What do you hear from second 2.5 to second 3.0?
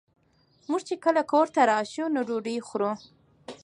خورو